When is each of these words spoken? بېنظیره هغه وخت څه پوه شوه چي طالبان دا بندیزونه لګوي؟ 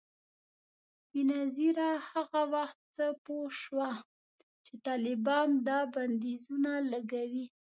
بېنظیره 1.11 1.89
هغه 2.09 2.41
وخت 2.53 2.79
څه 2.95 3.05
پوه 3.23 3.47
شوه 3.61 3.89
چي 4.65 4.73
طالبان 4.87 5.49
دا 5.67 5.79
بندیزونه 5.93 6.71
لګوي؟ 6.91 7.45